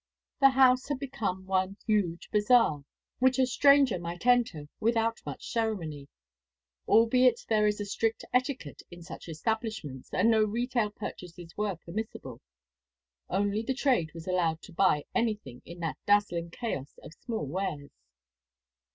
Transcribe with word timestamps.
The 0.39 0.49
house 0.49 0.87
had 0.87 0.97
become 0.97 1.45
one 1.45 1.77
huge 1.85 2.31
bazaar, 2.31 2.83
which 3.19 3.37
a 3.37 3.45
stranger 3.45 3.99
might 3.99 4.25
enter 4.25 4.67
without 4.79 5.21
much 5.27 5.51
ceremony; 5.51 6.07
albeit 6.87 7.45
there 7.49 7.67
is 7.67 7.79
a 7.79 7.85
strict 7.85 8.25
etiquette 8.33 8.81
in 8.89 9.03
such 9.03 9.29
establishments, 9.29 10.11
and 10.11 10.31
no 10.31 10.41
retail 10.43 10.89
purchases 10.89 11.55
were 11.55 11.75
permissible. 11.75 12.41
Only 13.29 13.61
the 13.61 13.75
trade 13.75 14.09
was 14.15 14.25
allowed 14.25 14.63
to 14.63 14.73
buy 14.73 15.05
anything 15.13 15.61
in 15.65 15.79
that 15.81 15.97
dazzling 16.07 16.49
chaos 16.49 16.97
of 17.03 17.13
small 17.13 17.45
wares. 17.45 17.91